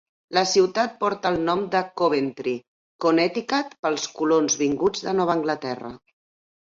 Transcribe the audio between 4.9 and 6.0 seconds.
de Nova Anglaterra.